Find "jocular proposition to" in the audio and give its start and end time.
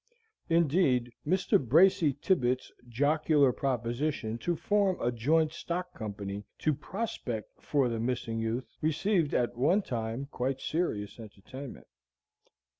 2.89-4.55